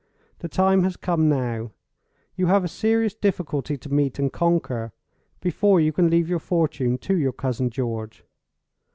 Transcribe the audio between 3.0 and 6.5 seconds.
difficulty to meet and conquer before you can leave your